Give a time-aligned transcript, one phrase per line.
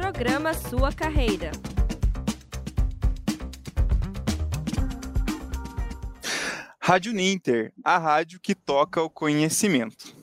[0.00, 1.52] Programa Sua Carreira.
[6.80, 10.16] Rádio Ninter, a rádio que toca o conhecimento.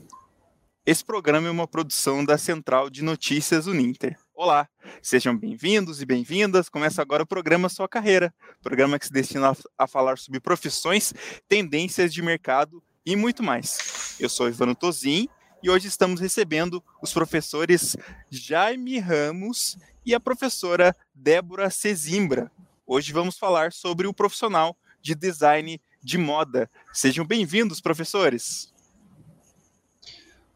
[0.84, 4.18] Esse programa é uma produção da Central de Notícias Uninter.
[4.34, 4.68] Olá,
[5.00, 6.68] sejam bem-vindos e bem-vindas.
[6.68, 11.14] Começa agora o programa Sua Carreira, programa que se destina a falar sobre profissões,
[11.48, 14.16] tendências de mercado e muito mais.
[14.18, 15.28] Eu sou Ivano Tozin
[15.62, 17.96] e hoje estamos recebendo os professores
[18.30, 22.50] Jaime Ramos e a professora Débora Cezimbra.
[22.86, 26.70] Hoje vamos falar sobre o profissional de design de moda.
[26.92, 28.72] Sejam bem-vindos, professores.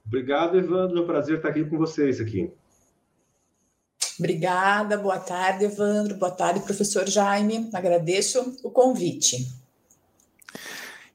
[0.06, 0.98] Obrigado, Evandro.
[0.98, 2.50] É um prazer estar aqui com vocês aqui.
[4.18, 6.16] Obrigada, boa tarde, Evandro.
[6.16, 7.70] Boa tarde, professor Jaime.
[7.72, 9.61] Agradeço o convite.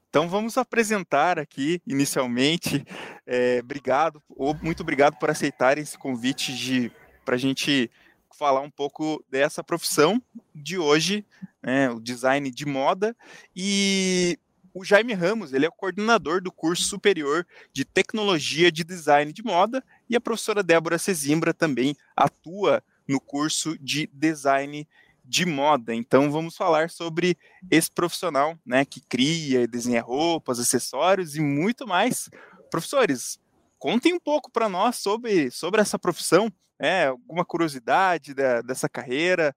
[0.08, 2.84] Então vamos apresentar aqui inicialmente.
[3.26, 6.90] É, obrigado, ou muito obrigado por aceitarem esse convite
[7.24, 7.90] para a gente
[8.38, 10.22] falar um pouco dessa profissão
[10.54, 11.26] de hoje,
[11.62, 13.14] né, o design de moda.
[13.54, 14.38] E
[14.72, 19.42] o Jaime Ramos, ele é o coordenador do curso superior de tecnologia de design de
[19.42, 24.88] moda, e a professora Débora Cezimbra também atua no curso de design de
[25.44, 25.94] moda.
[25.94, 27.36] Então vamos falar sobre
[27.70, 32.30] esse profissional, né, que cria e desenha roupas, acessórios e muito mais.
[32.70, 33.38] Professores,
[33.78, 39.54] contem um pouco para nós sobre, sobre essa profissão, é, alguma curiosidade da, dessa carreira.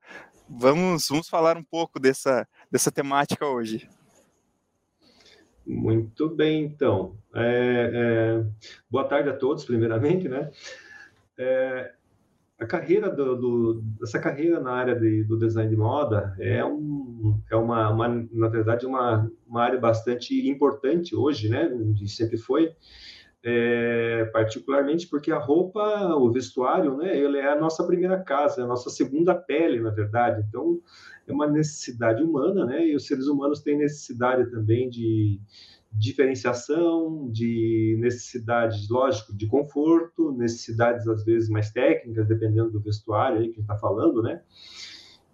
[0.50, 3.88] Vamos, vamos falar um pouco dessa, dessa temática hoje.
[5.66, 7.16] Muito bem, então.
[7.34, 8.46] É, é,
[8.90, 10.52] boa tarde a todos, primeiramente, né?
[11.38, 11.94] É,
[12.62, 17.42] a carreira do, do, essa carreira na área de, do design de moda é, um,
[17.50, 21.72] é uma, uma, na verdade, uma, uma área bastante importante hoje, né?
[22.00, 22.72] E sempre foi
[23.44, 28.64] é, particularmente porque a roupa, o vestuário, né, ele é a nossa primeira casa, é
[28.64, 30.46] a nossa segunda pele, na verdade.
[30.48, 30.80] Então,
[31.26, 35.42] é uma necessidade humana, né, e os seres humanos têm necessidade também de
[35.92, 43.50] diferenciação, de necessidade, lógico, de conforto, necessidades às vezes mais técnicas, dependendo do vestuário aí
[43.50, 44.42] que está falando, né?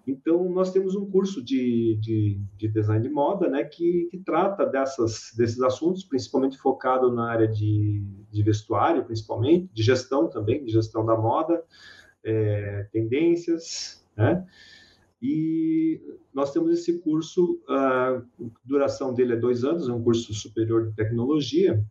[0.08, 4.66] Então, nós temos um curso de, de, de design de moda, né, que, que, trata
[4.66, 8.02] dessas, desses assuntos, principalmente focado na área de,
[8.32, 11.62] de vestuário, principalmente, de gestão também, de gestão da moda,
[12.24, 14.46] é, tendências, né?
[15.22, 16.00] E
[16.34, 18.22] nós temos esse curso, a
[18.64, 21.84] duração dele é dois anos, é um curso superior de tecnologia,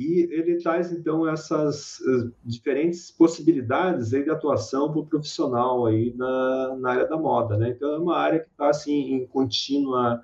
[0.00, 6.76] e ele traz então essas uh, diferentes possibilidades de atuação para o profissional aí na,
[6.76, 7.68] na área da moda, né?
[7.68, 10.22] Então é uma área que está assim em contínua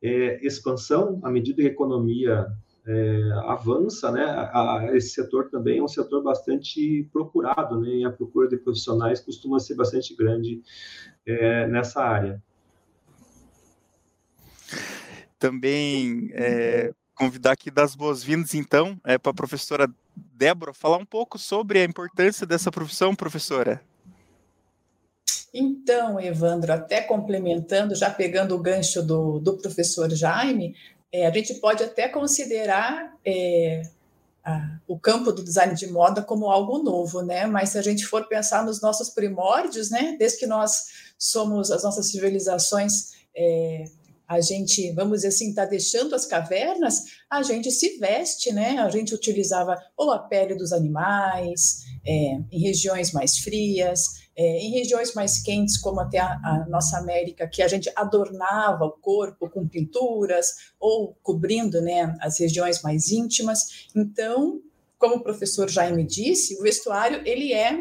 [0.00, 2.46] é, expansão à medida que a economia
[2.86, 4.24] é, avança, né?
[4.24, 7.88] A, a, esse setor também é um setor bastante procurado, né?
[7.88, 10.62] E a procura de profissionais costuma ser bastante grande
[11.24, 12.42] é, nessa área.
[15.38, 21.38] Também é, convidar aqui das boas-vindas, então, é, para a professora Débora falar um pouco
[21.38, 23.80] sobre a importância dessa profissão, professora.
[25.54, 30.74] Então, Evandro, até complementando, já pegando o gancho do, do professor Jaime,
[31.12, 33.82] é, a gente pode até considerar é,
[34.44, 37.46] a, o campo do design de moda como algo novo, né?
[37.46, 40.16] Mas se a gente for pensar nos nossos primórdios, né?
[40.18, 40.86] Desde que nós
[41.18, 43.84] somos, as nossas civilizações é,
[44.32, 48.78] a gente, vamos dizer assim, está deixando as cavernas, a gente se veste, né?
[48.78, 54.70] A gente utilizava ou a pele dos animais, é, em regiões mais frias, é, em
[54.70, 59.48] regiões mais quentes, como até a, a, nossa América, que a gente adornava o corpo
[59.48, 63.88] com pinturas ou cobrindo né, as regiões mais íntimas.
[63.94, 64.60] Então,
[64.98, 67.78] como o professor Jaime disse, o vestuário ele é,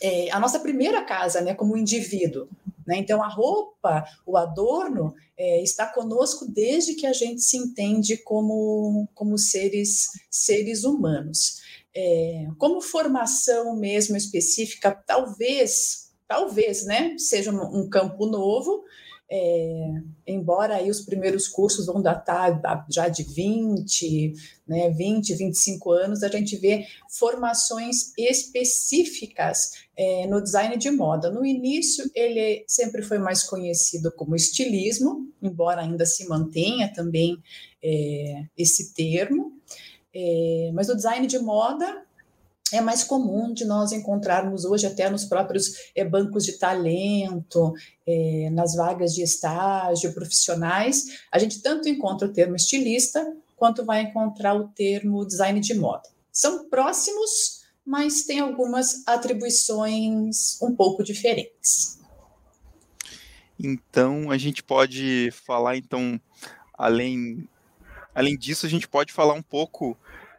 [0.00, 2.48] é a nossa primeira casa, né, como indivíduo.
[2.86, 2.98] Né?
[2.98, 9.08] Então, a roupa, o adorno, é, está conosco desde que a gente se entende como,
[9.14, 11.60] como seres, seres humanos.
[11.96, 18.84] É, como formação mesmo específica, talvez, talvez, né, seja um, campo novo,
[19.30, 22.60] é, embora aí os primeiros cursos vão datar
[22.90, 24.32] já de 20,
[24.66, 31.30] né, 20, 25 anos, a gente vê formações específicas é, no design de moda.
[31.30, 37.38] No início, ele sempre foi mais conhecido como estilismo, embora ainda se mantenha também
[37.82, 39.52] é, esse termo,
[40.14, 42.04] é, mas o design de moda
[42.72, 47.72] é mais comum de nós encontrarmos hoje até nos próprios é, bancos de talento,
[48.06, 54.02] é, nas vagas de estágio profissionais, a gente tanto encontra o termo estilista quanto vai
[54.02, 56.08] encontrar o termo design de moda.
[56.32, 62.00] São próximos, mas tem algumas atribuições um pouco diferentes.
[63.58, 66.20] Então, a gente pode falar, então,
[66.72, 67.48] além,
[68.12, 69.96] além disso, a gente pode falar um pouco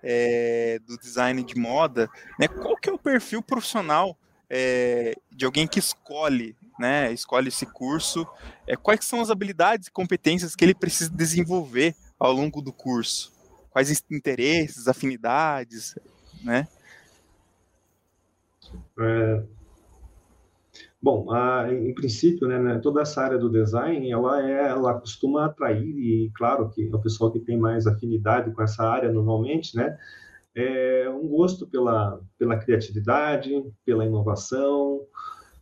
[0.07, 2.07] é, do design de moda,
[2.39, 2.47] né?
[2.47, 4.15] Qual que é o perfil profissional
[4.47, 7.11] é, de alguém que escolhe, né?
[7.11, 8.27] Escolhe esse curso.
[8.67, 13.33] É, quais são as habilidades e competências que ele precisa desenvolver ao longo do curso?
[13.71, 15.95] Quais interesses, afinidades,
[16.43, 16.67] né?
[18.99, 19.43] É,
[21.05, 25.45] bom, a, em princípio, né, né, toda essa área do design, ela é, ela costuma
[25.45, 29.77] atrair e claro que é o pessoal que tem mais afinidade com essa área normalmente,
[29.77, 29.95] né,
[30.55, 33.51] é um gosto pela pela criatividade,
[33.85, 35.01] pela inovação,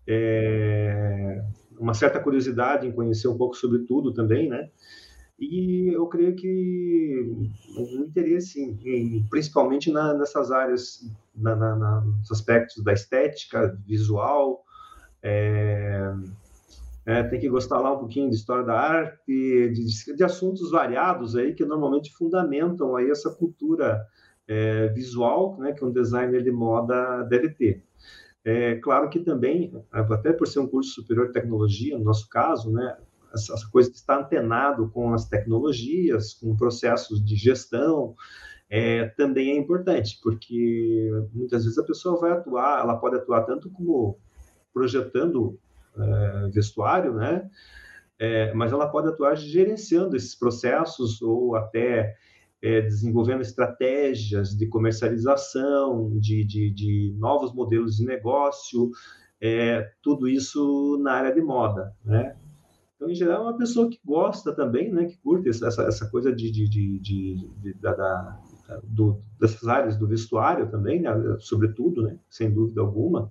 [0.07, 1.43] é,
[1.77, 4.69] uma certa curiosidade em conhecer um pouco sobre tudo também, né?
[5.37, 7.35] E eu creio que
[7.77, 10.99] um interesse, em, principalmente na, nessas áreas,
[11.35, 14.63] na, na, nos aspectos da estética, visual,
[15.23, 16.13] é,
[17.05, 21.35] é, tem que gostar lá um pouquinho de história da arte, de, de, assuntos variados
[21.35, 24.05] aí que normalmente fundamentam aí essa cultura
[24.47, 27.83] é, visual, né, que um designer de moda deve ter.
[28.45, 32.71] É claro que também, até por ser um curso superior de tecnologia, no nosso caso,
[32.71, 32.97] né,
[33.33, 38.15] essa, coisa de estar antenado com as tecnologias, com processos de gestão,
[38.69, 43.69] é, também é importante, porque muitas vezes a pessoa vai atuar, ela pode atuar tanto
[43.71, 44.17] como
[44.73, 45.59] projetando
[45.97, 47.49] é, vestuário, né?
[48.19, 52.15] É, mas ela pode atuar gerenciando esses processos ou até
[52.61, 58.91] é, desenvolvendo estratégias de comercialização, de, de, de novos modelos de negócio,
[59.41, 62.37] é, tudo isso na área de moda, né?
[62.95, 66.33] Então, em geral, é uma pessoa que gosta também, né, que curte essa, essa coisa
[66.33, 67.49] de, de,
[67.81, 68.39] da, da,
[68.81, 71.09] do, dessas áreas do vestuário também, né,
[71.39, 73.29] sobretudo, né, sem dúvida alguma.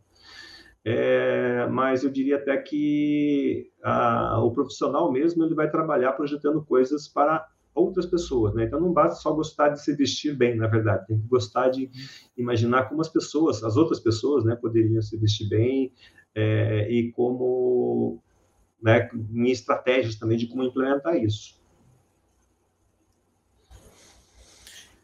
[0.85, 7.07] É, mas eu diria até que a, o profissional mesmo ele vai trabalhar projetando coisas
[7.07, 8.65] para outras pessoas, né?
[8.65, 11.91] Então não basta só gostar de se vestir bem, na verdade, tem que gostar de
[12.37, 15.93] imaginar como as pessoas, as outras pessoas, né, poderiam se vestir bem
[16.35, 18.21] é, e como
[18.83, 21.61] né, em estratégias também de como implementar isso.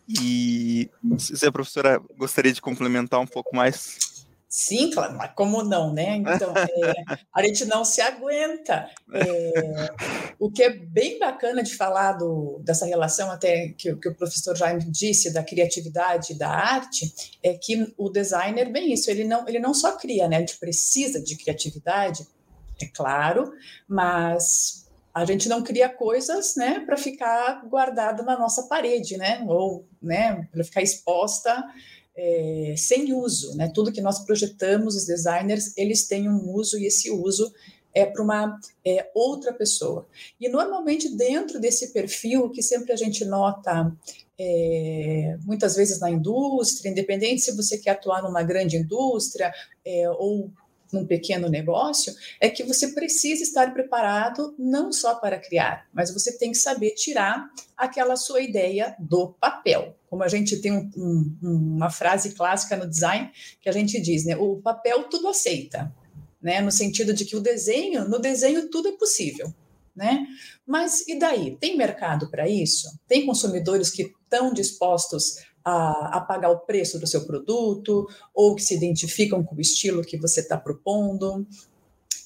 [0.09, 4.08] E se a professora gostaria de complementar um pouco mais?
[4.49, 6.17] Sim, claro, mas como não, né?
[6.17, 8.89] Então, é, a gente não se aguenta.
[9.13, 9.93] É,
[10.39, 14.57] o que é bem bacana de falar do, dessa relação, até que, que o professor
[14.57, 17.13] Jaime disse, da criatividade e da arte,
[17.43, 20.37] é que o designer, bem isso, ele não, ele não só cria, né?
[20.37, 22.27] A gente precisa de criatividade,
[22.81, 23.53] é claro,
[23.87, 29.85] mas a gente não cria coisas, né, para ficar guardada na nossa parede, né, ou,
[30.01, 31.65] né, para ficar exposta
[32.21, 33.71] é, sem uso, né?
[33.73, 37.53] Tudo que nós projetamos, os designers, eles têm um uso e esse uso
[37.95, 40.07] é para uma é, outra pessoa.
[40.41, 43.93] E normalmente dentro desse perfil que sempre a gente nota
[44.37, 49.53] é, muitas vezes na indústria, independente se você quer atuar numa grande indústria
[49.85, 50.51] é, ou
[50.93, 56.37] num pequeno negócio, é que você precisa estar preparado não só para criar, mas você
[56.37, 59.98] tem que saber tirar aquela sua ideia do papel.
[60.09, 61.37] Como a gente tem um, um,
[61.77, 64.37] uma frase clássica no design que a gente diz, né?
[64.37, 65.95] O papel tudo aceita,
[66.41, 66.61] né?
[66.61, 69.53] No sentido de que o desenho, no desenho tudo é possível.
[69.95, 70.25] Né?
[70.65, 71.57] Mas e daí?
[71.57, 72.89] Tem mercado para isso?
[73.09, 78.63] Tem consumidores que estão dispostos a, a, pagar o preço do seu produto, ou que
[78.63, 81.47] se identificam com o estilo que você está propondo.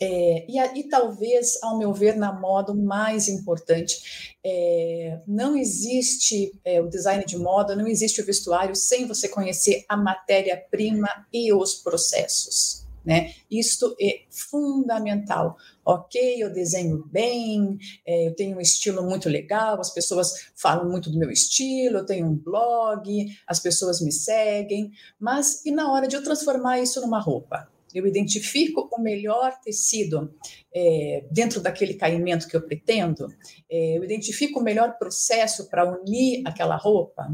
[0.05, 6.53] É, e, e, talvez, ao meu ver, na moda, o mais importante, é, não existe
[6.65, 11.53] é, o design de moda, não existe o vestuário sem você conhecer a matéria-prima e
[11.53, 12.85] os processos.
[13.05, 13.33] Né?
[13.49, 15.57] Isto é fundamental.
[15.85, 21.11] Ok, eu desenho bem, é, eu tenho um estilo muito legal, as pessoas falam muito
[21.11, 26.09] do meu estilo, eu tenho um blog, as pessoas me seguem, mas e na hora
[26.09, 27.72] de eu transformar isso numa roupa?
[27.95, 30.35] Eu identifico o melhor tecido
[30.75, 33.29] é, dentro daquele caimento que eu pretendo,
[33.71, 37.31] é, eu identifico o melhor processo para unir aquela roupa.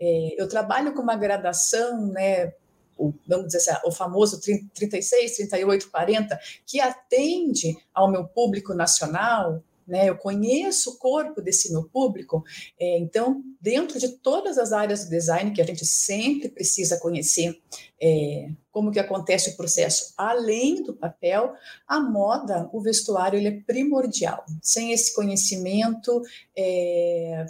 [0.00, 2.52] É, eu trabalho com uma gradação né,
[2.96, 9.62] o, vamos dizer assim, o famoso 36, 38, 40, que atende ao meu público nacional,
[9.86, 10.08] né?
[10.08, 12.44] Eu conheço o corpo desse meu público,
[12.78, 17.58] é, então dentro de todas as áreas do design que a gente sempre precisa conhecer,
[18.00, 21.54] é, como que acontece o processo além do papel,
[21.86, 24.44] a moda, o vestuário ele é primordial.
[24.62, 26.22] Sem esse conhecimento,
[26.56, 27.46] é,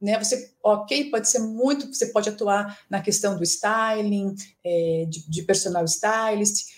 [0.00, 0.18] né?
[0.18, 5.42] Você, ok, pode ser muito, você pode atuar na questão do styling, é, de, de
[5.42, 6.75] personal stylist,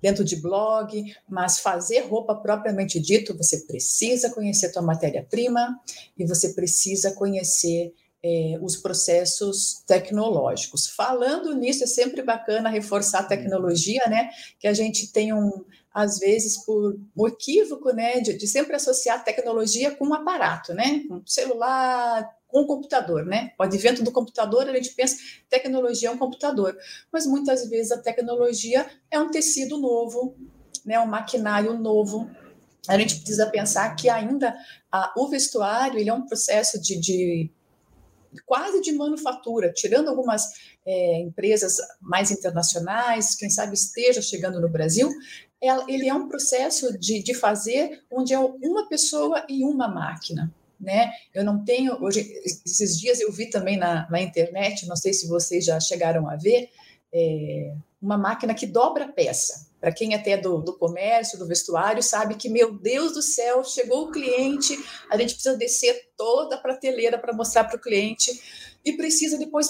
[0.00, 5.80] dentro de blog, mas fazer roupa propriamente dito, você precisa conhecer a tua matéria-prima
[6.18, 7.92] e você precisa conhecer
[8.22, 10.86] é, os processos tecnológicos.
[10.88, 14.30] Falando nisso, é sempre bacana reforçar a tecnologia, né?
[14.58, 18.20] Que a gente tem um, às vezes, por um equívoco, né?
[18.20, 21.02] De, de sempre associar tecnologia com um aparato, né?
[21.10, 23.52] Um celular, com o computador, né?
[23.58, 25.16] O advento do computador, a gente pensa
[25.48, 26.76] tecnologia é um computador,
[27.12, 30.36] mas muitas vezes a tecnologia é um tecido novo,
[30.84, 30.98] né?
[31.00, 32.30] Um maquinário novo.
[32.88, 34.54] A gente precisa pensar que ainda
[34.90, 37.50] a, o vestuário ele é um processo de, de
[38.46, 40.44] quase de manufatura, tirando algumas
[40.86, 45.10] é, empresas mais internacionais, quem sabe esteja chegando no Brasil,
[45.88, 50.50] ele é um processo de, de fazer onde é uma pessoa e uma máquina
[50.80, 51.10] né?
[51.34, 55.28] Eu não tenho hoje esses dias eu vi também na, na internet, não sei se
[55.28, 56.70] vocês já chegaram a ver,
[57.12, 59.68] é, uma máquina que dobra peça.
[59.80, 63.64] Para quem até é do, do comércio, do vestuário, sabe que, meu Deus do céu,
[63.64, 64.78] chegou o cliente,
[65.10, 68.30] a gente precisa descer toda a prateleira para mostrar para o cliente
[68.84, 69.68] e precisa depois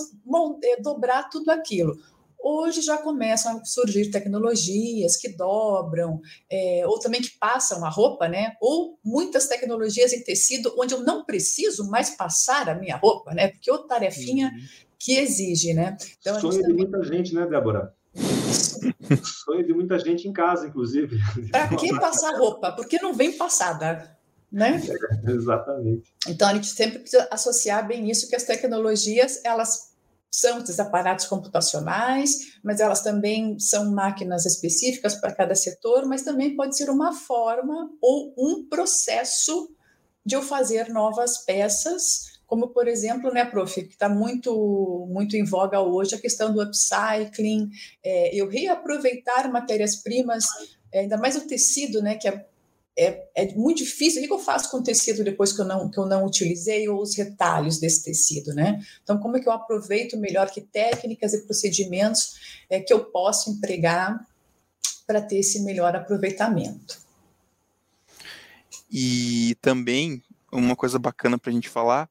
[0.64, 1.96] é, dobrar tudo aquilo.
[2.42, 6.20] Hoje já começam a surgir tecnologias que dobram,
[6.50, 8.54] é, ou também que passam a roupa, né?
[8.60, 13.48] Ou muitas tecnologias em tecido, onde eu não preciso mais passar a minha roupa, né?
[13.48, 14.66] Porque outra tarefinha uhum.
[14.98, 15.96] que exige, né?
[16.20, 16.76] Então, Sonho também...
[16.76, 17.94] de muita gente, né, Débora?
[19.44, 21.18] Sonho de muita gente em casa, inclusive.
[21.50, 22.72] Para que passar roupa?
[22.72, 24.16] Porque não vem passada.
[24.50, 24.82] Né?
[25.26, 26.12] É, exatamente.
[26.26, 29.89] Então a gente sempre precisa associar bem isso que as tecnologias elas
[30.30, 36.54] são esses aparatos computacionais, mas elas também são máquinas específicas para cada setor, mas também
[36.54, 39.74] pode ser uma forma ou um processo
[40.24, 45.44] de eu fazer novas peças, como por exemplo, né, prof, que está muito muito em
[45.44, 47.70] voga hoje a questão do upcycling,
[48.04, 50.44] é, eu reaproveitar matérias-primas,
[50.92, 52.46] é, ainda mais o tecido, né, que é
[52.96, 54.22] é, é muito difícil.
[54.22, 56.88] O que eu faço com o tecido depois que eu não, que eu não utilizei
[56.88, 58.84] ou os retalhos desse tecido, né?
[59.02, 63.50] Então, como é que eu aproveito melhor que técnicas e procedimentos é, que eu posso
[63.50, 64.26] empregar
[65.06, 67.00] para ter esse melhor aproveitamento?
[68.90, 72.08] E também uma coisa bacana para a gente falar,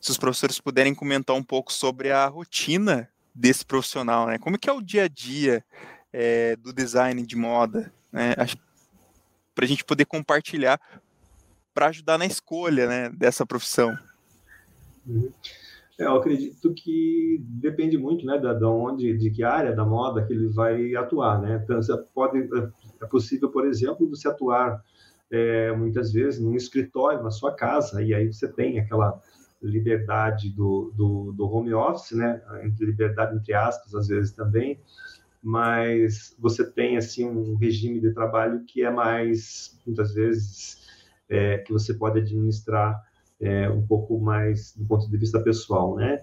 [0.00, 4.36] se os professores puderem comentar um pouco sobre a rotina desse profissional, né?
[4.38, 5.64] Como é que é o dia a dia
[6.12, 7.92] é, do design de moda?
[8.12, 8.34] Né?
[8.36, 8.56] Acho
[9.54, 10.80] para a gente poder compartilhar
[11.74, 13.96] para ajudar na escolha né, dessa profissão.
[15.06, 15.30] Uhum.
[15.98, 20.24] É, eu acredito que depende muito, né, da, da onde, de que área da moda
[20.24, 21.60] que ele vai atuar, né?
[21.62, 21.80] Então,
[22.14, 22.48] pode,
[23.00, 24.82] é possível, por exemplo, você atuar
[25.30, 29.20] é, muitas vezes num escritório na sua casa e aí você tem aquela
[29.62, 32.42] liberdade do, do, do home office, né?
[32.80, 34.78] Liberdade entre aspas, às vezes também,
[35.42, 40.86] mas você tem assim um regime de trabalho que é mais muitas vezes
[41.28, 43.02] é, que você pode administrar
[43.40, 46.20] é, um pouco mais do ponto de vista pessoal, né?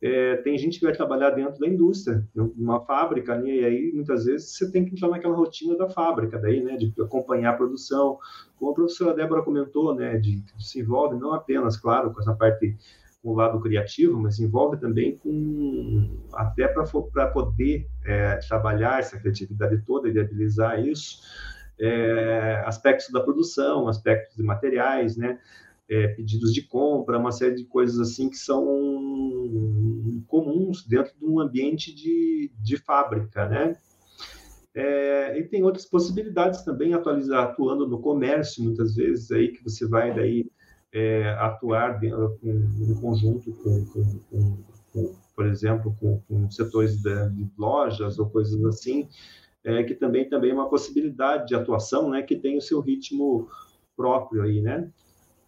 [0.00, 3.48] É, tem gente que vai trabalhar dentro da indústria, numa fábrica, né?
[3.48, 6.92] e aí muitas vezes você tem que entrar naquela rotina da fábrica, daí, né, de
[7.00, 8.18] acompanhar a produção,
[8.58, 12.34] como a professora Débora comentou, né, de, de se envolve não apenas, claro, com essa
[12.34, 12.76] parte
[13.24, 19.82] com o lado criativo, mas envolve também com até para poder é, trabalhar essa criatividade
[19.86, 21.22] toda e viabilizar isso,
[21.80, 25.38] é, aspectos da produção, aspectos de materiais, né,
[25.88, 28.62] é, pedidos de compra, uma série de coisas assim que são
[30.26, 33.76] comuns dentro de um ambiente de, de fábrica, né?
[34.74, 39.86] É, e tem outras possibilidades também, atualizar, atuando no comércio, muitas vezes, aí que você
[39.86, 40.50] vai daí
[40.94, 44.58] é, atuar dentro, com, em conjunto com, com,
[44.92, 49.08] com, por exemplo, com, setores de, de, lojas ou coisas assim,
[49.64, 53.48] é, que também, também é uma possibilidade de atuação, né, que tem o seu ritmo
[53.96, 54.88] próprio aí, né?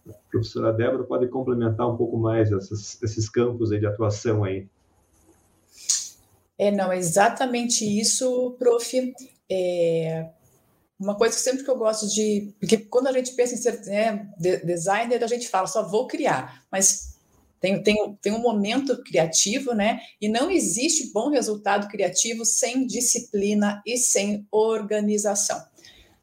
[0.08, 4.68] A professora Débora pode complementar um pouco mais essas, esses campos aí de atuação aí.
[6.58, 9.14] É, não, exatamente isso, prof.
[9.50, 10.30] É,
[10.98, 12.54] uma coisa que sempre que eu gosto de.
[12.58, 16.62] Porque quando a gente pensa em ser né, designer, a gente fala só vou criar,
[16.70, 17.16] mas
[17.60, 20.00] tem, tem, tem um momento criativo, né?
[20.20, 25.60] E não existe bom resultado criativo sem disciplina e sem organização.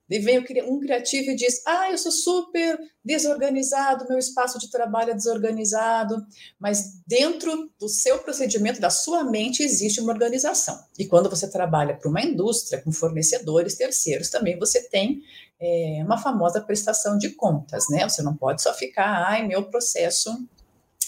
[0.10, 5.12] E vem um criativo e diz: Ah, eu sou super desorganizado, meu espaço de trabalho
[5.12, 6.16] é desorganizado.
[6.60, 10.78] Mas dentro do seu procedimento, da sua mente, existe uma organização.
[11.00, 15.22] E quando você trabalha para uma indústria, com fornecedores, terceiros, também você tem
[15.60, 18.08] é, uma famosa prestação de contas, né?
[18.08, 20.30] Você não pode só ficar, ai, meu processo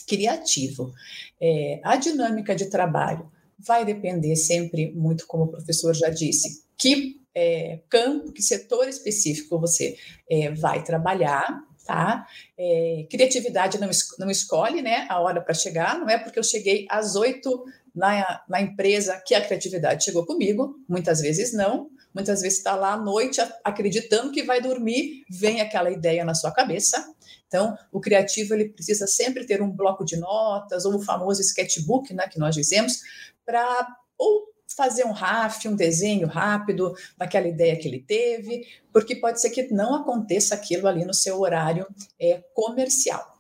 [0.08, 0.94] criativo.
[1.42, 7.25] É, a dinâmica de trabalho vai depender sempre muito, como o professor já disse, que
[7.36, 9.98] é, campo, que setor específico você
[10.30, 12.26] é, vai trabalhar, tá?
[12.58, 16.86] É, criatividade não, não escolhe, né, a hora para chegar, não é porque eu cheguei
[16.90, 22.58] às oito na, na empresa que a criatividade chegou comigo, muitas vezes não, muitas vezes
[22.58, 27.14] está lá à noite acreditando que vai dormir, vem aquela ideia na sua cabeça.
[27.48, 32.14] Então, o criativo ele precisa sempre ter um bloco de notas ou o famoso sketchbook,
[32.14, 33.02] né, que nós dizemos,
[33.46, 33.88] para
[34.18, 39.50] ou fazer um RAF, um desenho rápido daquela ideia que ele teve, porque pode ser
[39.50, 41.88] que não aconteça aquilo ali no seu horário
[42.20, 43.36] é, comercial.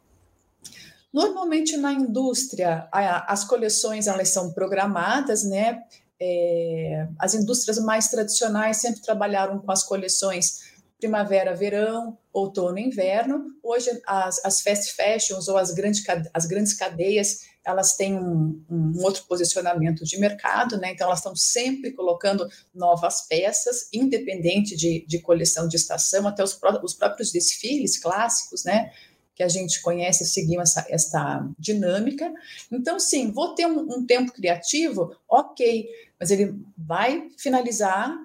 [1.13, 5.81] Normalmente na indústria as coleções elas são programadas, né?
[6.19, 13.45] É, as indústrias mais tradicionais sempre trabalharam com as coleções primavera, verão, outono, inverno.
[13.63, 19.01] Hoje as, as fast fashions ou as grandes, as grandes cadeias elas têm um, um,
[19.03, 20.91] outro posicionamento de mercado, né?
[20.91, 26.53] Então elas estão sempre colocando novas peças, independente de, de coleção de estação, até os,
[26.53, 28.91] pró os próprios desfiles clássicos, né?
[29.33, 32.33] que a gente conhece, seguimos essa, essa dinâmica.
[32.71, 38.15] Então, sim, vou ter um, um tempo criativo, ok, mas ele vai finalizar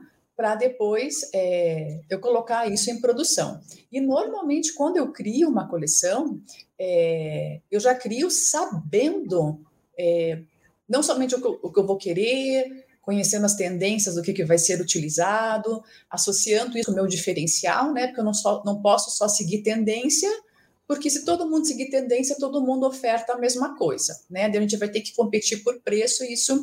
[0.40, 3.60] para depois é, eu colocar isso em produção.
[3.92, 6.40] E normalmente, quando eu crio uma coleção,
[6.78, 9.60] é, eu já crio sabendo
[9.98, 10.40] é,
[10.88, 14.32] não somente o que, eu, o que, eu, vou querer, conhecendo as tendências do que,
[14.32, 18.06] que vai ser utilizado, associando isso ao meu diferencial, né?
[18.06, 20.30] Porque eu não, só, não posso só seguir tendência,
[20.88, 24.48] porque se todo mundo seguir tendência, todo mundo oferta a mesma coisa, né?
[24.48, 26.62] Daí a gente vai ter que competir por preço e isso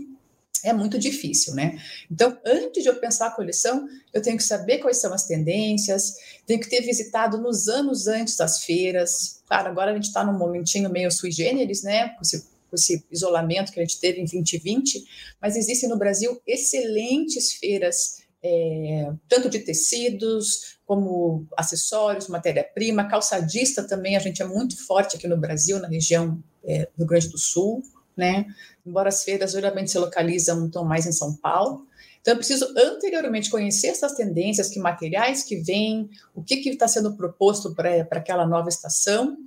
[0.63, 1.79] é muito difícil, né?
[2.09, 6.15] Então, antes de eu pensar a coleção, eu tenho que saber quais são as tendências,
[6.45, 9.41] tenho que ter visitado nos anos antes das feiras.
[9.47, 12.09] Claro, agora a gente está num momentinho meio sui generis, né?
[12.09, 15.03] Com esse, com esse, isolamento que a gente teve em 2020,
[15.41, 24.15] mas existem no Brasil excelentes feiras, é, tanto de tecidos, como acessórios, matéria-prima, calçadista também,
[24.15, 27.37] a gente é muito forte aqui no Brasil, na região é, do Rio Grande do
[27.37, 27.83] Sul,
[28.17, 28.45] né?
[28.87, 31.85] embora as feiras geralmente se localizam então mais em São Paulo.
[32.21, 37.15] Então, eu preciso anteriormente conhecer essas tendências, que materiais que vêm, o que está sendo
[37.15, 39.37] proposto para aquela nova estação,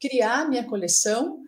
[0.00, 1.44] criar minha coleção,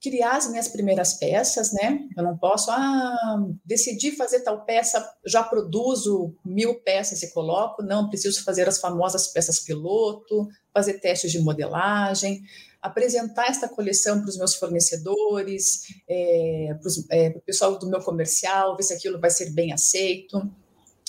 [0.00, 2.06] criar as minhas primeiras peças, né?
[2.16, 8.08] Eu não posso, ah, decidir fazer tal peça, já produzo mil peças e coloco, não,
[8.08, 12.42] preciso fazer as famosas peças piloto, fazer testes de modelagem,
[12.84, 18.76] apresentar esta coleção para os meus fornecedores, é, para, é, o pessoal do meu comercial,
[18.76, 20.52] ver se aquilo vai ser bem aceito.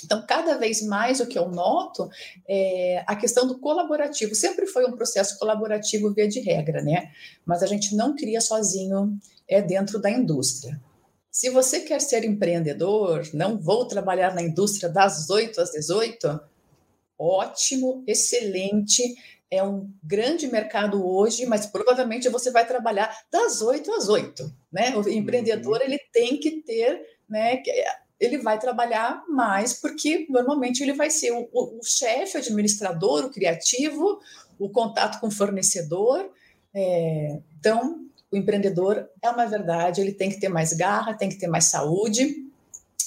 [0.02, 2.10] Então, cada vez mais o que eu noto
[2.48, 4.34] é a questão do colaborativo.
[4.34, 7.12] Sempre foi um processo colaborativo via de regra, né?
[7.46, 10.82] Mas a gente não cria sozinho é dentro da indústria.
[11.30, 16.40] Se você quer ser empreendedor, não vou trabalhar na indústria das 8 às 18,
[17.20, 19.14] ótimo, excelente
[19.56, 24.96] é um grande mercado hoje, mas provavelmente você vai trabalhar das 8 às 8, né?
[24.96, 25.84] O empreendedor, uhum.
[25.84, 27.62] ele tem que ter, né,
[28.20, 33.26] ele vai trabalhar mais porque normalmente ele vai ser o, o, o chefe, o administrador,
[33.26, 34.20] o criativo,
[34.58, 36.32] o contato com o fornecedor.
[36.74, 41.38] É, então, o empreendedor é uma verdade, ele tem que ter mais garra, tem que
[41.38, 42.46] ter mais saúde,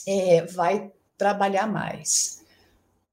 [0.06, 2.42] é, vai trabalhar mais.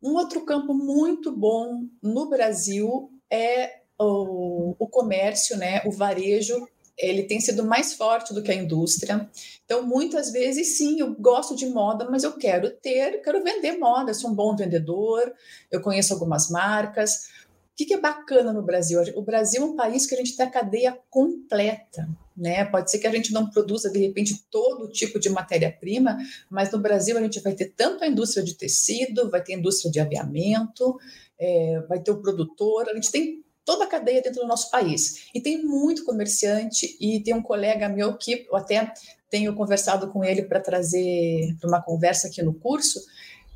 [0.01, 7.23] Um outro campo muito bom no Brasil é o, o comércio, né, o varejo, ele
[7.23, 9.29] tem sido mais forte do que a indústria.
[9.65, 14.11] Então, muitas vezes, sim, eu gosto de moda, mas eu quero ter, quero vender moda,
[14.11, 15.33] eu sou um bom vendedor,
[15.69, 17.27] eu conheço algumas marcas.
[17.45, 19.01] O que, que é bacana no Brasil?
[19.15, 22.07] O Brasil é um país que a gente tem a cadeia completa.
[22.35, 22.63] Né?
[22.65, 26.17] Pode ser que a gente não produza, de repente, todo tipo de matéria-prima,
[26.49, 29.57] mas no Brasil a gente vai ter tanto a indústria de tecido, vai ter a
[29.57, 30.97] indústria de aviamento,
[31.39, 35.27] é, vai ter o produtor, a gente tem toda a cadeia dentro do nosso país.
[35.33, 38.93] E tem muito comerciante, e tem um colega meu que eu até
[39.29, 42.99] tenho conversado com ele para trazer para uma conversa aqui no curso,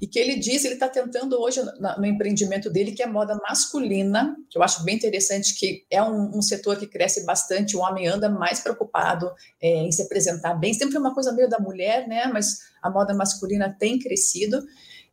[0.02, 1.62] e que ele diz, ele está tentando hoje
[1.98, 6.38] no, empreendimento dele, que é moda masculina, que eu acho bem interessante, que é um,
[6.38, 9.30] um setor que cresce bastante, o homem anda mais preocupado
[9.62, 12.90] é, em se apresentar bem, sempre foi uma coisa meio da mulher, né, mas a
[12.90, 14.62] moda masculina tem crescido,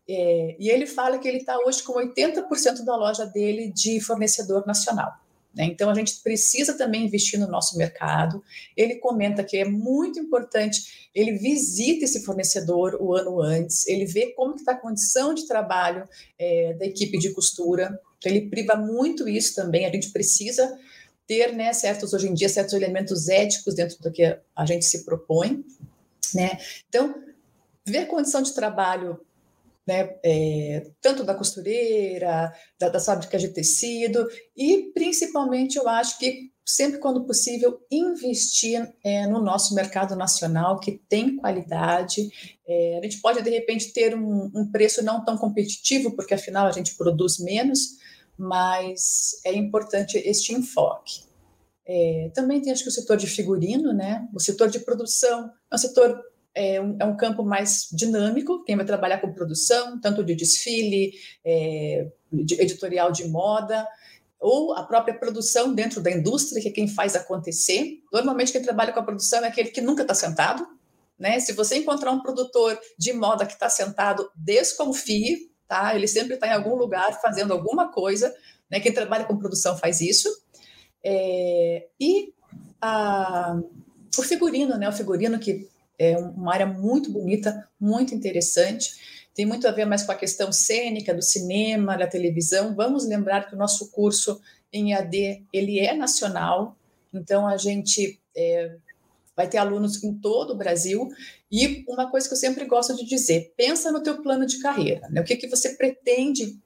[0.09, 4.67] é, e ele fala que ele está hoje com 80% da loja dele de fornecedor
[4.67, 5.13] nacional.
[5.57, 5.65] Né?
[5.65, 8.45] Então, a gente precisa também investir no nosso mercado.
[8.77, 14.33] Ele comenta que é muito importante, ele visita esse fornecedor o ano antes, ele vê
[14.33, 16.07] como está a condição de trabalho
[16.39, 17.99] é, da equipe de costura.
[18.19, 19.87] Então, ele priva muito isso também.
[19.87, 20.79] A gente precisa
[21.27, 25.05] ter, né, certos, hoje em dia, certos elementos éticos dentro do que a gente se
[25.05, 25.65] propõe,
[26.33, 26.59] né?
[26.89, 27.15] Então,
[27.85, 29.19] ver condição de trabalho
[29.87, 36.51] né, é, tanto da costureira, da, das fábricas de tecido, e principalmente eu acho que
[36.67, 42.29] sempre quando possível investir é, no nosso mercado nacional que tem qualidade.
[42.67, 46.67] É, a gente pode de repente ter um, um, preço não tão competitivo, porque afinal
[46.67, 47.99] a gente produz menos,
[48.37, 51.25] mas é importante este enfoque.
[51.87, 54.27] É, também tem acho que o setor de figurino, né?
[54.35, 56.21] O setor de produção é um setor
[56.57, 61.13] é um, é um, campo mais dinâmico, quem vai trabalhar com produção, tanto de desfile,
[61.45, 63.87] é, de editorial de moda,
[64.41, 68.01] ou a própria produção dentro da indústria, que é quem faz acontecer.
[68.11, 70.67] Normalmente, quem trabalha com a produção é aquele que nunca está sentado.
[71.19, 71.39] Né?
[71.41, 75.95] Se você encontrar um produtor de moda que está sentado, desconfie, tá?
[75.95, 78.35] ele sempre está em algum lugar fazendo alguma coisa.
[78.71, 78.81] Né?
[78.81, 80.29] Quem trabalha com produção faz isso.
[81.05, 82.33] É, e
[82.81, 83.59] a,
[84.19, 84.89] o figurino, né?
[84.89, 88.95] o figurino que é uma área muito bonita, muito interessante.
[89.35, 92.75] Tem muito a ver mais com a questão cênica do cinema, da televisão.
[92.75, 94.41] Vamos lembrar que o nosso curso
[94.73, 96.77] em AD ele é nacional,
[97.13, 98.77] então a gente é,
[99.37, 101.09] vai ter alunos em todo o Brasil.
[101.51, 105.09] E uma coisa que eu sempre gosto de dizer: pensa no teu plano de carreira,
[105.09, 105.21] né?
[105.21, 106.59] O que, que você pretende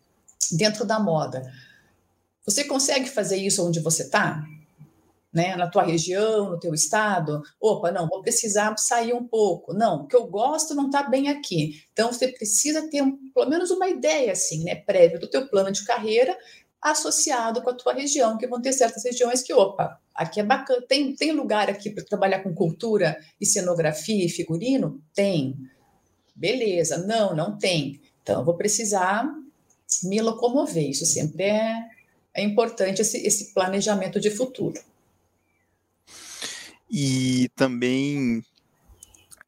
[0.53, 1.43] dentro da moda?
[2.47, 4.45] Você consegue fazer isso onde você está?
[5.33, 9.73] Né, na tua região, no teu estado, opa, não, vou precisar sair um pouco.
[9.73, 11.85] Não, o que eu gosto não está bem aqui.
[11.93, 15.71] Então, você precisa ter um, pelo menos uma ideia, assim, né, prévia do teu plano
[15.71, 16.37] de carreira
[16.83, 20.83] associado com a tua região, que vão ter certas regiões que, opa, aqui é bacana,
[20.89, 25.01] tem, tem lugar aqui para trabalhar com cultura e cenografia e figurino?
[25.15, 25.55] Tem.
[26.35, 28.01] Beleza, não, não tem.
[28.23, 29.29] Então, eu vou precisar
[30.05, 30.89] me locomover.
[30.89, 31.83] Isso sempre é,
[32.35, 34.81] é importante, esse, esse planejamento de futuro
[36.91, 38.45] e também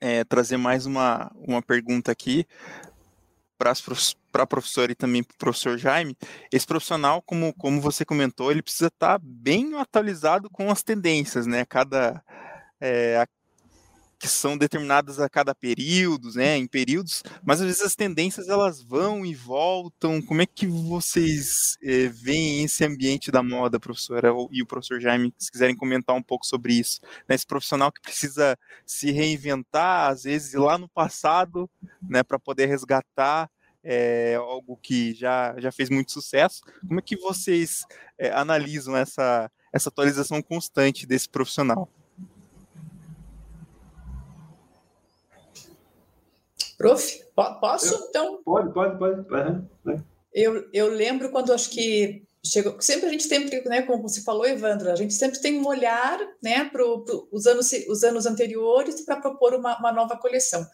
[0.01, 2.47] é, trazer mais uma, uma pergunta aqui
[3.59, 3.73] para
[4.43, 6.17] a professora e também para o professor Jaime.
[6.51, 11.47] Esse profissional, como, como você comentou, ele precisa estar tá bem atualizado com as tendências,
[11.47, 11.65] né?
[11.65, 12.23] Cada,
[12.81, 13.25] é,
[14.23, 18.81] que são determinadas a cada período, né, em períodos, mas às vezes as tendências elas
[18.81, 20.23] vão e voltam.
[20.23, 25.35] Como é que vocês eh, veem esse ambiente da moda, professora, e o professor Jaime,
[25.37, 27.01] se quiserem comentar um pouco sobre isso?
[27.29, 28.57] Né, esse profissional que precisa
[28.87, 31.69] se reinventar, às vezes, lá no passado,
[32.01, 33.51] né, para poder resgatar
[33.83, 36.63] é, algo que já, já fez muito sucesso.
[36.87, 37.85] Como é que vocês
[38.17, 41.91] é, analisam essa, essa atualização constante desse profissional?
[46.83, 47.25] Prof,
[47.61, 47.95] posso?
[47.95, 48.43] Eu, então.
[48.45, 49.21] Pode, pode, pode.
[49.21, 50.03] Uhum.
[50.35, 52.81] Eu, eu lembro quando acho que chegou.
[52.81, 56.19] Sempre a gente tem, né, como você falou, Evandro, a gente sempre tem um olhar
[56.43, 56.83] né, para
[57.31, 60.67] os anos, os anos anteriores para propor uma, uma nova coleção.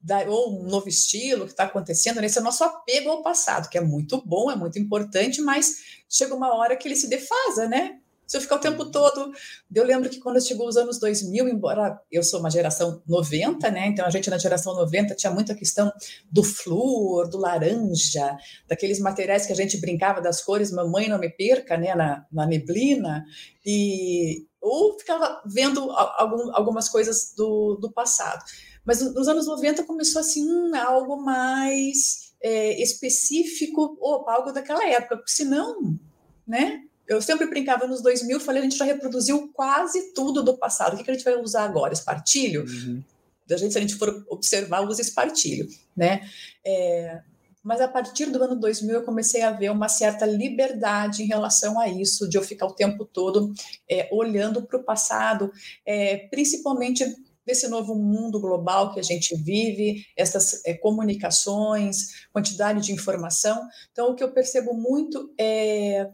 [0.00, 2.26] Da, ou um novo estilo que está acontecendo, né?
[2.26, 6.02] esse é o nosso apego ao passado, que é muito bom, é muito importante, mas
[6.10, 8.00] chega uma hora que ele se defasa, né?
[8.26, 9.32] Se eu ficar o tempo todo.
[9.74, 13.88] Eu lembro que quando chegou os anos 2000, embora eu sou uma geração 90, né?
[13.88, 15.92] Então a gente na geração 90 tinha muita questão
[16.30, 21.28] do flúor, do laranja, daqueles materiais que a gente brincava das cores, mamãe não me
[21.28, 21.94] perca, né?
[21.94, 23.24] Na, na neblina.
[23.64, 28.44] E ou ficava vendo algum, algumas coisas do, do passado.
[28.84, 35.16] Mas nos anos 90 começou assim, hum, algo mais é, específico, opa, algo daquela época,
[35.16, 35.98] porque senão,
[36.46, 36.80] né?
[37.06, 40.94] Eu sempre brincava nos 2000, falei, a gente já reproduziu quase tudo do passado.
[40.94, 41.92] O que, que a gente vai usar agora?
[41.92, 42.64] Espartilho?
[42.64, 43.02] Uhum.
[43.50, 46.26] A gente, se a gente for observar, usa espartilho, né?
[46.64, 47.20] É,
[47.62, 51.78] mas a partir do ano 2000 eu comecei a ver uma certa liberdade em relação
[51.78, 53.52] a isso, de eu ficar o tempo todo
[53.88, 55.52] é, olhando para o passado,
[55.86, 57.04] é, principalmente
[57.44, 63.68] desse novo mundo global que a gente vive, essas é, comunicações, quantidade de informação.
[63.90, 66.08] Então, o que eu percebo muito é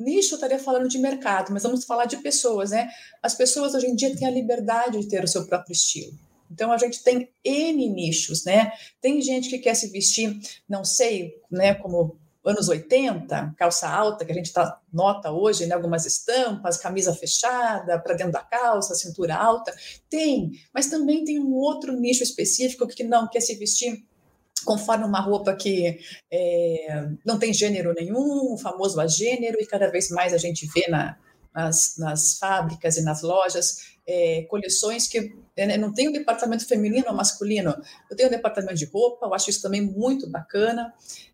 [0.00, 2.88] nicho eu estaria falando de mercado, mas vamos falar de pessoas, né?
[3.22, 6.12] As pessoas hoje em dia têm a liberdade de ter o seu próprio estilo.
[6.50, 8.72] Então a gente tem N nichos, né?
[9.00, 10.36] Tem gente que quer se vestir,
[10.68, 15.74] não sei, né, como anos 80, calça alta, que a gente tá, nota hoje, né,
[15.74, 19.74] algumas estampas, camisa fechada, para dentro da calça, cintura alta.
[20.08, 24.04] Tem, mas também tem um outro nicho específico que não quer se vestir
[24.64, 25.98] conforme uma roupa que
[26.30, 30.86] é, não tem gênero nenhum, o famoso agênero, e cada vez mais a gente vê
[30.88, 31.16] na,
[31.54, 37.06] nas, nas fábricas e nas lojas é, coleções que é, não tem um departamento feminino
[37.08, 37.74] ou masculino,
[38.10, 40.92] eu tenho um departamento de roupa, eu acho isso também muito bacana.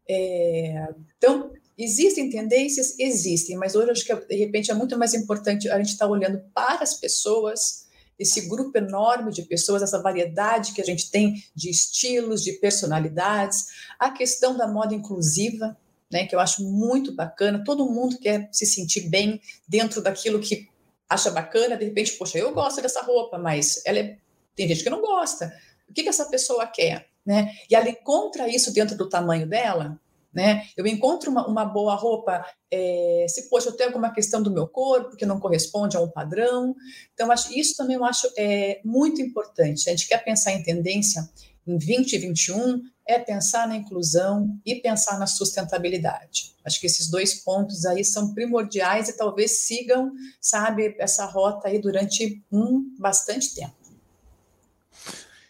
[0.09, 2.99] É, então, existem tendências?
[2.99, 6.11] Existem, mas hoje acho que de repente é muito mais importante a gente estar tá
[6.11, 7.86] olhando para as pessoas,
[8.19, 13.67] esse grupo enorme de pessoas, essa variedade que a gente tem de estilos, de personalidades,
[13.99, 15.77] a questão da moda inclusiva,
[16.11, 17.65] né, que eu acho muito bacana.
[17.65, 20.69] Todo mundo quer se sentir bem dentro daquilo que
[21.09, 21.77] acha bacana.
[21.77, 24.17] De repente, poxa, eu gosto dessa roupa, mas ela é...
[24.55, 25.53] tem gente que não gosta.
[25.89, 27.09] O que, que essa pessoa quer?
[27.25, 27.53] Né?
[27.69, 30.01] E ela encontra isso dentro do tamanho dela.
[30.37, 30.67] Né?
[30.77, 34.69] Eu encontro uma, uma boa roupa é, se, poxa, eu tenho alguma questão do meu
[34.69, 36.77] corpo que não corresponde a um padrão.
[37.15, 39.89] Então, acho, isso também eu acho é, muito importante.
[39.89, 41.27] A gente quer pensar em tendência
[41.67, 46.55] em 2021, é pensar na inclusão e pensar na sustentabilidade.
[46.63, 51.81] Acho que esses dois pontos aí são primordiais e talvez sigam, sabe, essa rota aí
[51.81, 53.75] durante um bastante tempo.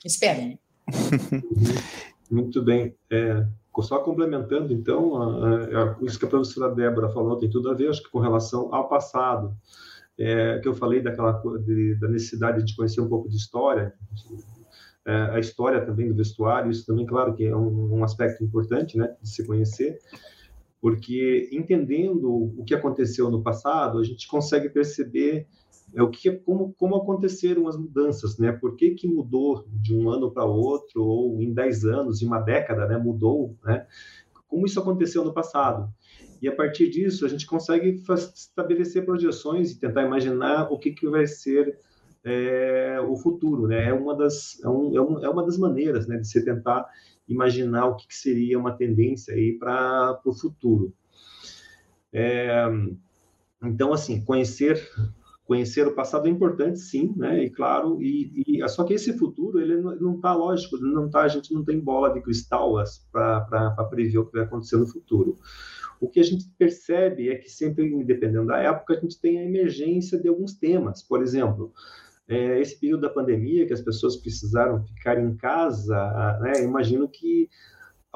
[0.05, 0.57] Espero.
[2.31, 2.95] Muito bem.
[3.11, 3.45] É,
[3.83, 7.89] só complementando, então, a, a, isso que a professora Débora falou tem tudo a ver,
[7.89, 9.55] acho que com relação ao passado,
[10.19, 13.93] é, que eu falei daquela de, da necessidade de conhecer um pouco de história,
[15.07, 18.97] é, a história também do vestuário, isso também, claro, que é um, um aspecto importante,
[18.97, 19.99] né, de se conhecer,
[20.81, 25.47] porque entendendo o que aconteceu no passado, a gente consegue perceber
[25.97, 28.53] é o que como como aconteceram as mudanças, né?
[28.53, 32.39] Por que, que mudou de um ano para outro ou em dez anos, em uma
[32.39, 32.99] década, né?
[32.99, 33.87] Mudou, né?
[34.47, 35.91] Como isso aconteceu no passado?
[36.41, 38.03] E a partir disso a gente consegue
[38.35, 41.79] estabelecer projeções e tentar imaginar o que que vai ser
[42.23, 43.89] é, o futuro, né?
[43.89, 46.87] É uma das é, um, é, um, é, uma das maneiras, né, de se tentar
[47.27, 50.93] imaginar o que, que seria uma tendência aí para o futuro.
[52.13, 52.67] É,
[53.63, 54.79] então, assim, conhecer
[55.47, 57.45] conhecer o passado é importante, sim, né?
[57.45, 61.29] E claro, e, e só que esse futuro ele não está lógico, não tá, a
[61.29, 62.75] gente não tem bola de cristal
[63.13, 65.39] para prever o que vai acontecer no futuro.
[66.01, 69.45] O que a gente percebe é que sempre, dependendo da época, a gente tem a
[69.45, 71.03] emergência de alguns temas.
[71.03, 71.73] Por exemplo,
[72.29, 77.49] é, esse período da pandemia, que as pessoas precisaram ficar em casa, né, imagino que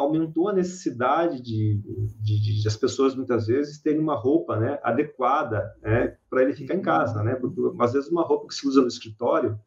[0.01, 1.81] aumentou a necessidade de,
[2.21, 6.75] de, de, as pessoas muitas vezes terem uma roupa né, adequada né, para ele ficar
[6.75, 7.35] em casa, né?
[7.35, 9.59] Porque às vezes uma roupa que se usa no escritório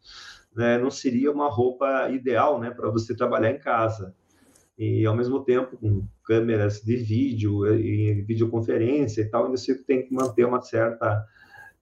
[0.55, 4.13] né, não seria uma roupa ideal né, para você trabalhar em casa.
[4.77, 10.13] E ao mesmo tempo, com câmeras de vídeo e videoconferência e tal, você tem que
[10.13, 11.25] manter uma certa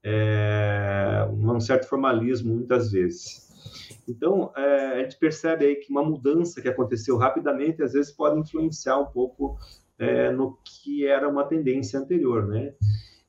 [0.03, 3.50] é, um certo formalismo muitas vezes.
[4.07, 8.39] Então, é, a gente percebe aí que uma mudança que aconteceu rapidamente, às vezes pode
[8.39, 9.57] influenciar um pouco
[9.97, 12.73] é, no que era uma tendência anterior, né?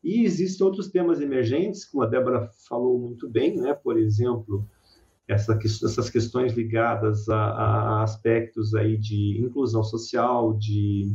[0.02, 3.72] E existem outros temas emergentes, como a Débora falou muito bem, né?
[3.72, 4.66] Por exemplo,
[5.28, 11.14] essa, essas questões ligadas a, a, aspectos aí de inclusão social, de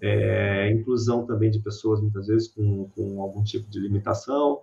[0.00, 4.60] é, inclusão também de pessoas muitas vezes com, com algum tipo de limitação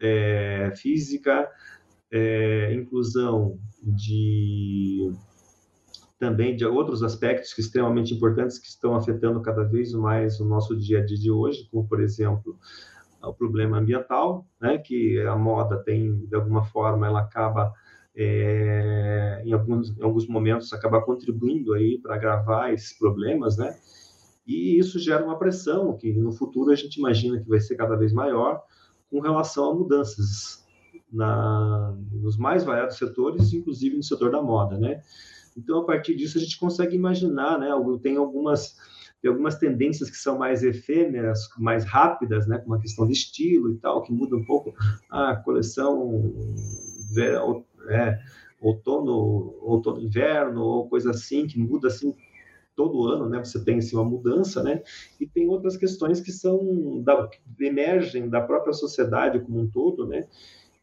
[0.00, 1.48] é, física,
[2.10, 5.12] é, inclusão de
[6.18, 10.74] também de outros aspectos que extremamente importantes que estão afetando cada vez mais o nosso
[10.74, 12.58] dia a dia de hoje, como por exemplo
[13.22, 17.72] o problema ambiental, né, que a moda tem de alguma forma ela acaba
[18.14, 23.76] é, em, alguns, em alguns momentos acaba contribuindo aí para agravar esses problemas, né?
[24.46, 27.96] E isso gera uma pressão que no futuro a gente imagina que vai ser cada
[27.96, 28.62] vez maior
[29.10, 30.65] com relação a mudanças
[31.12, 35.00] na, nos mais variados setores, inclusive no setor da moda, né?
[35.56, 37.68] Então, a partir disso, a gente consegue imaginar, né?
[38.02, 38.76] Tem algumas,
[39.22, 42.58] tem algumas tendências que são mais efêmeras, mais rápidas, né?
[42.58, 44.74] Com uma questão de estilo e tal, que muda um pouco
[45.10, 46.34] a coleção
[47.88, 48.18] é,
[48.60, 52.14] outono, outono, inverno, ou coisa assim, que muda assim
[52.74, 53.42] todo ano, né?
[53.42, 54.82] Você tem assim, uma mudança, né?
[55.18, 60.26] E tem outras questões que são da, emergem da própria sociedade como um todo, né?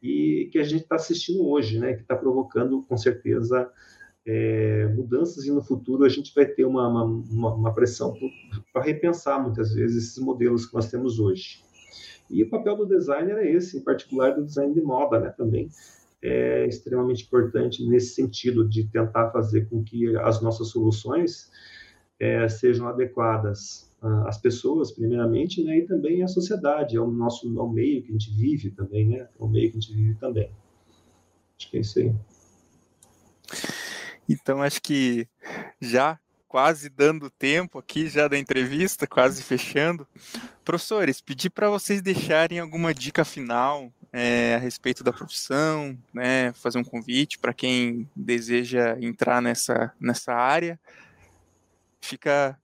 [0.04, 1.94] E que a gente está assistindo hoje, né?
[1.94, 3.72] Que está provocando com certeza
[4.26, 8.14] é, mudanças e no futuro a gente vai ter uma, uma, uma pressão
[8.72, 11.64] para repensar muitas vezes esses modelos que nós temos hoje.
[12.30, 15.30] E o papel do designer é esse, em particular do design de moda, né?
[15.30, 15.70] Também
[16.22, 21.52] é extremamente importante nesse sentido de tentar fazer com que as nossas soluções
[22.18, 23.93] é, sejam adequadas
[24.26, 28.32] às pessoas, primeiramente, né, e também à sociedade, ao nosso ao meio que a gente
[28.32, 30.50] vive também, né, ao meio que a gente vive também.
[31.58, 32.14] Acho que é isso aí.
[34.28, 35.28] Então, acho que
[35.80, 40.08] já quase dando tempo aqui já da entrevista, quase fechando.
[40.64, 46.78] Professores, pedi para vocês deixarem alguma dica final é, a respeito da profissão, né, fazer
[46.78, 50.80] um convite para quem deseja entrar nessa, nessa área.
[52.00, 52.60] Fica,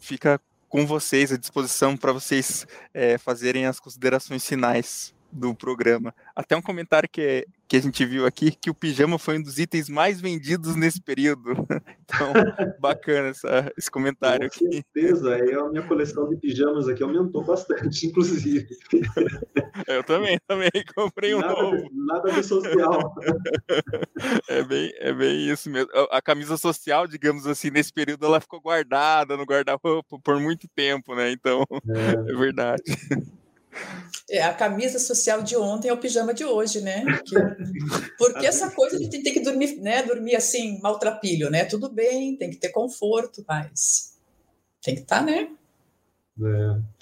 [0.00, 0.40] fica
[0.72, 6.14] com vocês, à disposição para vocês é, fazerem as considerações finais do programa.
[6.36, 9.58] Até um comentário que, que a gente viu aqui, que o pijama foi um dos
[9.58, 11.54] itens mais vendidos nesse período.
[12.14, 12.30] Então,
[12.78, 14.66] bacana essa, esse comentário Com aqui.
[14.66, 18.68] Com certeza, é, a minha coleção de pijamas aqui aumentou bastante, inclusive.
[19.86, 21.88] Eu também, também, comprei um nada, novo.
[21.90, 23.14] Nada de social.
[24.46, 25.90] É bem, é bem isso mesmo.
[25.94, 30.68] A, a camisa social, digamos assim, nesse período ela ficou guardada no guarda-roupa por muito
[30.76, 31.32] tempo, né?
[31.32, 32.82] Então, é, é verdade.
[34.30, 37.04] É, a camisa social de ontem é o pijama de hoje, né?
[37.24, 37.34] Que,
[38.18, 40.02] porque essa coisa de ter que dormir, né?
[40.02, 41.64] Dormir assim, maltrapilho, né?
[41.64, 44.18] Tudo bem, tem que ter conforto, mas
[44.82, 45.48] tem que estar, tá, né?
[46.40, 47.01] É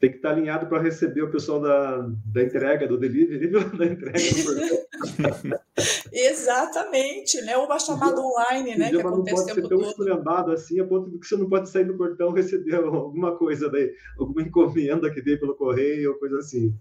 [0.00, 4.18] tem que estar alinhado para receber o pessoal da, da entrega, do delivery, da entrega
[4.44, 5.58] do
[6.12, 7.56] Exatamente, né?
[7.56, 8.90] Uma chamada online, né?
[8.90, 11.68] Que acontece não pode ser tão esculhambado assim, a ponto de que você não pode
[11.68, 16.38] sair do portão receber alguma coisa daí, alguma encomenda que veio pelo correio, ou coisa
[16.38, 16.74] assim.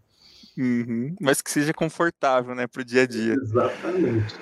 [0.56, 1.16] Uhum.
[1.20, 3.34] Mas que seja confortável, né, para o dia a dia.
[3.34, 4.36] Exatamente.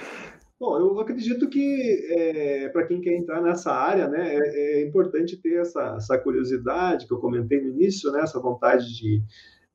[0.57, 5.35] Bom, eu acredito que é, para quem quer entrar nessa área, né, é, é, importante
[5.35, 9.21] ter essa, essa curiosidade que eu comentei no início, né, essa vontade de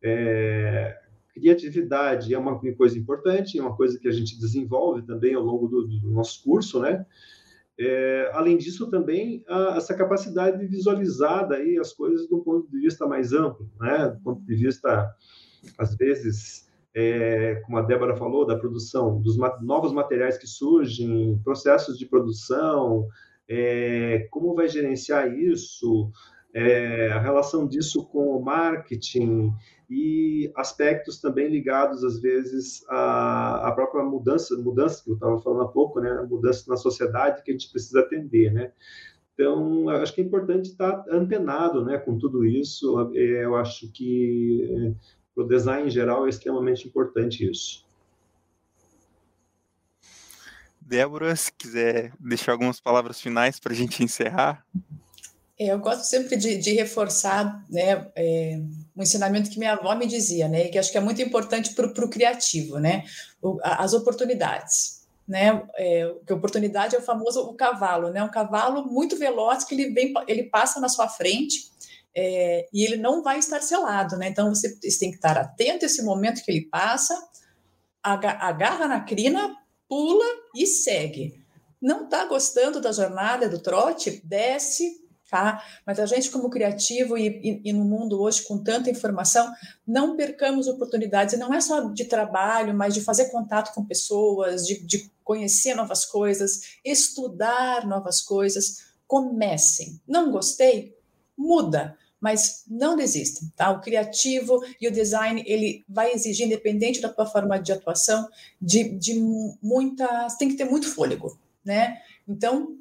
[0.03, 0.99] é,
[1.35, 5.69] criatividade é uma coisa importante, é uma coisa que a gente desenvolve também ao longo
[5.69, 7.05] do, do nosso curso, né?
[7.79, 12.79] É, além disso, também a, essa capacidade de visualizar daí as coisas um ponto de
[12.79, 14.09] vista mais amplo, né?
[14.09, 15.15] Do ponto de vista,
[15.79, 21.99] às vezes, é, como a Débora falou, da produção, dos novos materiais que surgem, processos
[21.99, 23.07] de produção,
[23.49, 26.11] é, como vai gerenciar isso,
[26.53, 29.53] é, a relação disso com o marketing
[29.89, 35.63] e aspectos também ligados, às vezes, à, à própria mudança, mudança que eu estava falando
[35.63, 38.73] há pouco, né, mudança na sociedade que a gente precisa atender, né?
[39.35, 43.11] Então, acho que é importante estar antenado né, com tudo isso.
[43.15, 44.95] É, eu acho que
[45.35, 47.85] para o design em geral é extremamente importante isso.
[50.81, 54.67] Débora, se quiser deixar algumas palavras finais para a gente encerrar.
[55.59, 58.59] É, eu gosto sempre de, de reforçar né, é,
[58.97, 61.87] um ensinamento que minha avó me dizia, né, que acho que é muito importante para
[61.87, 63.05] o criativo, né,
[63.43, 64.99] o, as oportunidades.
[65.29, 69.77] Né, é, que oportunidade é o famoso o cavalo, né, um cavalo muito veloz que
[69.77, 71.71] ele, vem, ele passa na sua frente
[72.15, 74.29] é, e ele não vai estar selado, né?
[74.29, 77.15] Então você, tem que estar atento a esse momento que ele passa,
[78.03, 79.57] agarra na crina,
[79.89, 81.41] pula e segue.
[81.81, 84.21] Não está gostando da jornada, do trote?
[84.25, 85.63] Desce, tá?
[85.87, 89.51] Mas a gente, como criativo e, e, e, no mundo hoje com tanta informação,
[89.87, 91.35] não percamos oportunidades.
[91.35, 95.75] E não é só de trabalho, mas de fazer contato com pessoas, de, de conhecer
[95.75, 98.91] novas coisas, estudar novas coisas.
[99.07, 100.01] Comecem.
[100.07, 100.97] Não gostei?
[101.37, 103.71] Muda mas não desistem, tá?
[103.71, 108.29] O criativo e o design, ele vai exigir, independente da tua forma de atuação,
[108.61, 109.15] de, de
[109.63, 110.29] muita...
[110.39, 112.01] tem que ter muito fôlego, né?
[112.29, 112.77] Então,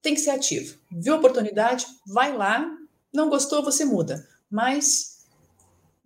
[0.00, 0.78] tem que ser ativo.
[0.90, 1.86] Viu a oportunidade?
[2.06, 2.66] Vai lá.
[3.12, 4.26] Não gostou, você muda.
[4.50, 5.26] Mas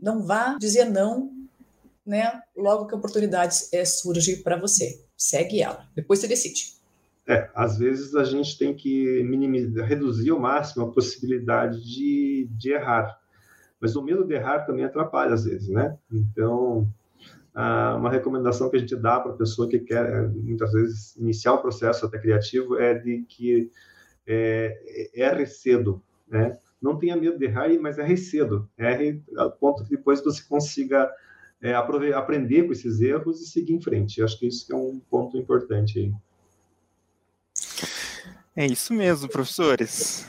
[0.01, 1.31] não vá dizer não,
[2.05, 2.43] né?
[2.57, 5.05] Logo que a oportunidade é, surge para você.
[5.17, 5.87] Segue ela.
[5.95, 6.75] Depois você decide.
[7.27, 12.73] É, às vezes a gente tem que minimizar, reduzir ao máximo a possibilidade de, de
[12.73, 13.17] errar.
[13.81, 15.97] Mas o medo de errar também atrapalha às vezes, né?
[16.11, 16.89] Então,
[17.55, 21.61] uma recomendação que a gente dá para a pessoa que quer, muitas vezes, iniciar o
[21.61, 23.71] processo até criativo é de que
[24.27, 26.59] é, erre cedo, né?
[26.81, 28.69] Não tenha medo de errar, mas erre cedo.
[28.77, 31.09] Erre ao ponto que depois você consiga
[31.61, 34.19] é, aprender com esses erros e seguir em frente.
[34.19, 36.13] Eu acho que isso é um ponto importante aí.
[38.55, 40.27] É isso mesmo, professores.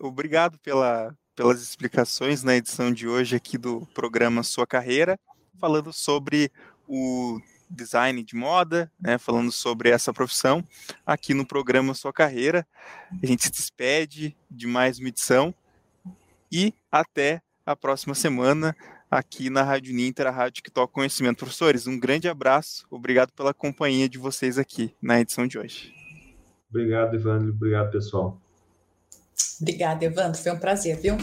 [0.00, 5.18] Obrigado pela, pelas explicações na edição de hoje aqui do programa Sua Carreira,
[5.60, 6.50] falando sobre
[6.88, 10.64] o design de moda, né, falando sobre essa profissão
[11.06, 12.66] aqui no programa Sua Carreira.
[13.22, 15.54] A gente se despede de mais uma edição
[16.50, 18.76] e até a próxima semana
[19.08, 21.38] aqui na Rádio Ninter, a rádio que toca conhecimento.
[21.38, 25.99] Professores, um grande abraço, obrigado pela companhia de vocês aqui na edição de hoje.
[26.70, 27.50] Obrigado, Evandro.
[27.50, 28.40] Obrigado, pessoal.
[29.60, 30.40] Obrigada, Evandro.
[30.40, 31.16] Foi um prazer, viu?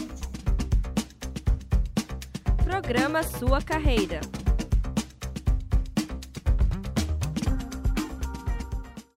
[2.64, 4.20] Programa Sua Carreira.